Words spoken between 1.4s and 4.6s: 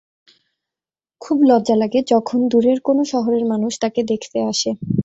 লজ্জা লাগে যখন দূরের কোনো শহরের মানুষ তাঁকে দেখতে